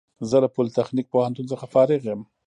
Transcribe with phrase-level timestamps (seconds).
[0.29, 2.21] زه له پولیتخنیک پوهنتون څخه فارغ یم